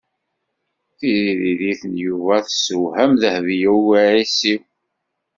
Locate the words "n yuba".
1.91-2.35